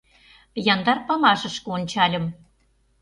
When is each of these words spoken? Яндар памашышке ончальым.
Яндар 0.73 0.97
памашышке 1.07 1.67
ончальым. 1.77 2.25